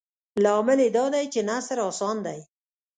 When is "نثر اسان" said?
1.49-2.17